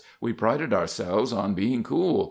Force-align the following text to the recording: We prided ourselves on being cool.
We 0.19 0.33
prided 0.33 0.73
ourselves 0.73 1.31
on 1.31 1.53
being 1.53 1.83
cool. 1.83 2.19